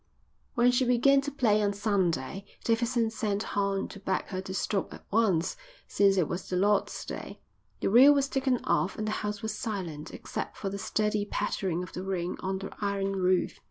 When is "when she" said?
0.55-0.83